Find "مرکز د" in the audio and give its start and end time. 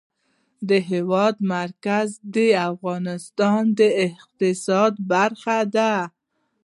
1.55-2.37